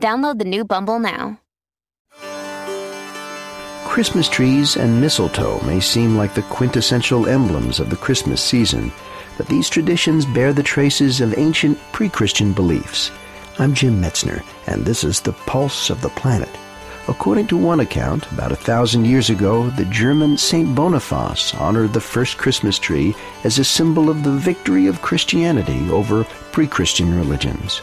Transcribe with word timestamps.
Download 0.00 0.38
the 0.38 0.44
new 0.44 0.64
Bumble 0.64 0.98
now. 0.98 1.40
Christmas 3.84 4.28
trees 4.28 4.76
and 4.76 5.00
mistletoe 5.00 5.60
may 5.62 5.80
seem 5.80 6.16
like 6.16 6.34
the 6.34 6.42
quintessential 6.42 7.26
emblems 7.26 7.80
of 7.80 7.90
the 7.90 7.96
Christmas 7.96 8.40
season, 8.40 8.92
but 9.36 9.48
these 9.48 9.68
traditions 9.68 10.24
bear 10.24 10.52
the 10.52 10.62
traces 10.62 11.20
of 11.20 11.36
ancient 11.36 11.76
pre 11.92 12.08
Christian 12.08 12.52
beliefs. 12.52 13.10
I'm 13.58 13.74
Jim 13.74 14.00
Metzner, 14.00 14.44
and 14.68 14.84
this 14.84 15.02
is 15.02 15.20
the 15.20 15.32
Pulse 15.32 15.90
of 15.90 16.00
the 16.00 16.10
Planet. 16.10 16.50
According 17.08 17.48
to 17.48 17.56
one 17.56 17.80
account, 17.80 18.30
about 18.30 18.52
a 18.52 18.56
thousand 18.56 19.06
years 19.06 19.30
ago, 19.30 19.70
the 19.70 19.86
German 19.86 20.36
Saint 20.38 20.76
Boniface 20.76 21.54
honored 21.54 21.92
the 21.92 22.00
first 22.00 22.38
Christmas 22.38 22.78
tree 22.78 23.16
as 23.42 23.58
a 23.58 23.64
symbol 23.64 24.10
of 24.10 24.22
the 24.22 24.30
victory 24.30 24.86
of 24.86 25.02
Christianity 25.02 25.90
over 25.90 26.22
pre 26.52 26.68
Christian 26.68 27.18
religions. 27.18 27.82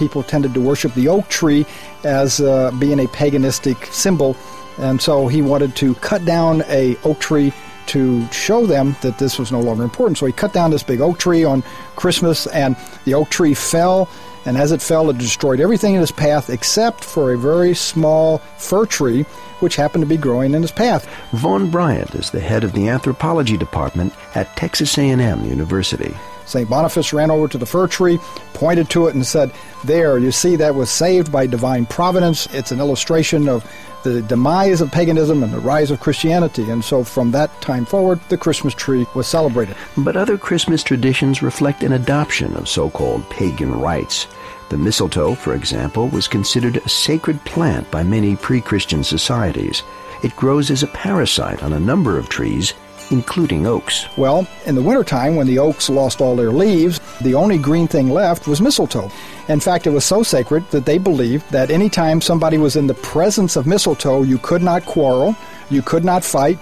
People 0.00 0.22
tended 0.22 0.54
to 0.54 0.62
worship 0.62 0.94
the 0.94 1.08
oak 1.08 1.28
tree 1.28 1.66
as 2.04 2.40
uh, 2.40 2.70
being 2.80 2.98
a 3.00 3.04
paganistic 3.08 3.84
symbol, 3.92 4.34
and 4.78 4.98
so 4.98 5.28
he 5.28 5.42
wanted 5.42 5.76
to 5.76 5.94
cut 5.96 6.24
down 6.24 6.62
a 6.68 6.96
oak 7.04 7.20
tree 7.20 7.52
to 7.88 8.26
show 8.32 8.64
them 8.64 8.96
that 9.02 9.18
this 9.18 9.38
was 9.38 9.52
no 9.52 9.60
longer 9.60 9.84
important. 9.84 10.16
So 10.16 10.24
he 10.24 10.32
cut 10.32 10.54
down 10.54 10.70
this 10.70 10.82
big 10.82 11.02
oak 11.02 11.18
tree 11.18 11.44
on 11.44 11.62
Christmas, 11.96 12.46
and 12.46 12.76
the 13.04 13.12
oak 13.12 13.28
tree 13.28 13.52
fell 13.52 14.08
and 14.46 14.56
as 14.56 14.72
it 14.72 14.80
fell, 14.80 15.10
it 15.10 15.18
destroyed 15.18 15.60
everything 15.60 15.94
in 15.94 16.02
its 16.02 16.10
path 16.10 16.48
except 16.48 17.04
for 17.04 17.32
a 17.32 17.38
very 17.38 17.74
small 17.74 18.38
fir 18.56 18.86
tree 18.86 19.22
which 19.60 19.76
happened 19.76 20.02
to 20.02 20.08
be 20.08 20.16
growing 20.16 20.54
in 20.54 20.62
its 20.62 20.72
path. 20.72 21.06
Vaughn 21.32 21.70
Bryant 21.70 22.14
is 22.14 22.30
the 22.30 22.40
head 22.40 22.64
of 22.64 22.72
the 22.72 22.88
anthropology 22.88 23.58
department 23.58 24.14
at 24.34 24.56
Texas 24.56 24.96
A&M 24.96 25.44
University. 25.44 26.14
St. 26.50 26.68
Boniface 26.68 27.12
ran 27.12 27.30
over 27.30 27.46
to 27.48 27.58
the 27.58 27.66
fir 27.66 27.86
tree, 27.86 28.18
pointed 28.54 28.90
to 28.90 29.06
it, 29.06 29.14
and 29.14 29.24
said, 29.24 29.52
There, 29.84 30.18
you 30.18 30.32
see, 30.32 30.56
that 30.56 30.74
was 30.74 30.90
saved 30.90 31.30
by 31.30 31.46
divine 31.46 31.86
providence. 31.86 32.46
It's 32.52 32.72
an 32.72 32.80
illustration 32.80 33.48
of 33.48 33.64
the 34.02 34.22
demise 34.22 34.80
of 34.80 34.90
paganism 34.90 35.42
and 35.42 35.52
the 35.52 35.60
rise 35.60 35.90
of 35.90 36.00
Christianity. 36.00 36.70
And 36.70 36.84
so 36.84 37.04
from 37.04 37.30
that 37.32 37.60
time 37.60 37.84
forward, 37.84 38.18
the 38.28 38.36
Christmas 38.36 38.74
tree 38.74 39.06
was 39.14 39.26
celebrated. 39.26 39.76
But 39.96 40.16
other 40.16 40.38
Christmas 40.38 40.82
traditions 40.82 41.42
reflect 41.42 41.82
an 41.82 41.92
adoption 41.92 42.56
of 42.56 42.68
so 42.68 42.90
called 42.90 43.28
pagan 43.30 43.72
rites. 43.72 44.26
The 44.70 44.78
mistletoe, 44.78 45.34
for 45.34 45.54
example, 45.54 46.08
was 46.08 46.28
considered 46.28 46.76
a 46.78 46.88
sacred 46.88 47.44
plant 47.44 47.90
by 47.90 48.02
many 48.02 48.36
pre 48.36 48.60
Christian 48.60 49.04
societies. 49.04 49.82
It 50.22 50.36
grows 50.36 50.70
as 50.70 50.82
a 50.82 50.88
parasite 50.88 51.62
on 51.62 51.72
a 51.72 51.80
number 51.80 52.18
of 52.18 52.28
trees 52.28 52.74
including 53.10 53.66
oaks. 53.66 54.06
Well, 54.16 54.46
in 54.66 54.74
the 54.74 54.82
wintertime, 54.82 55.36
when 55.36 55.46
the 55.46 55.58
oaks 55.58 55.90
lost 55.90 56.20
all 56.20 56.36
their 56.36 56.50
leaves, 56.50 57.00
the 57.20 57.34
only 57.34 57.58
green 57.58 57.88
thing 57.88 58.10
left 58.10 58.46
was 58.46 58.60
mistletoe. 58.60 59.10
In 59.48 59.60
fact, 59.60 59.86
it 59.86 59.90
was 59.90 60.04
so 60.04 60.22
sacred 60.22 60.68
that 60.70 60.86
they 60.86 60.98
believed 60.98 61.50
that 61.50 61.70
anytime 61.70 62.20
somebody 62.20 62.58
was 62.58 62.76
in 62.76 62.86
the 62.86 62.94
presence 62.94 63.56
of 63.56 63.66
mistletoe, 63.66 64.22
you 64.22 64.38
could 64.38 64.62
not 64.62 64.86
quarrel, 64.86 65.36
you 65.70 65.82
could 65.82 66.04
not 66.04 66.24
fight. 66.24 66.58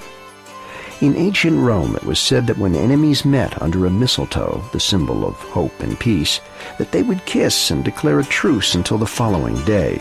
In 1.00 1.14
ancient 1.14 1.56
Rome, 1.60 1.94
it 1.94 2.02
was 2.02 2.19
said 2.19 2.48
that 2.48 2.58
when 2.58 2.74
enemies 2.74 3.25
met 3.25 3.62
under 3.62 3.87
a 3.87 3.91
mistletoe, 3.91 4.64
the 4.72 4.81
symbol 4.81 5.25
of 5.25 5.37
hope 5.37 5.78
and 5.81 5.98
peace, 6.00 6.41
that 6.78 6.91
they 6.91 7.03
would 7.03 7.25
kiss 7.25 7.70
and 7.70 7.84
declare 7.84 8.19
a 8.19 8.25
truce 8.25 8.75
until 8.75 8.98
the 8.98 9.06
following 9.06 9.54
day. 9.64 10.00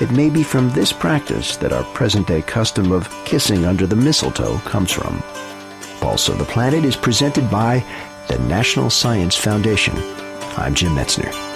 It 0.00 0.10
may 0.10 0.28
be 0.28 0.42
from 0.42 0.68
this 0.70 0.92
practice 0.92 1.56
that 1.58 1.72
our 1.72 1.84
present 1.94 2.26
day 2.26 2.42
custom 2.42 2.92
of 2.92 3.08
kissing 3.24 3.64
under 3.64 3.86
the 3.86 3.96
mistletoe 3.96 4.58
comes 4.58 4.92
from. 4.92 5.22
Pulse 6.14 6.28
of 6.28 6.38
the 6.38 6.44
Planet 6.44 6.84
is 6.84 6.94
presented 6.94 7.50
by 7.50 7.84
the 8.28 8.38
National 8.46 8.88
Science 8.88 9.34
Foundation. 9.34 9.96
I'm 10.56 10.72
Jim 10.72 10.92
Metzner. 10.92 11.53